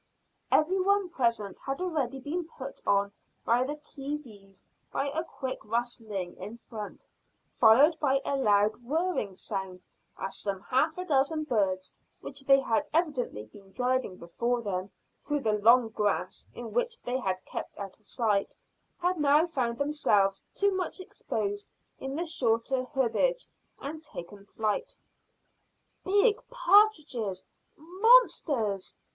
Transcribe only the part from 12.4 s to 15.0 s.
they had evidently been driving before them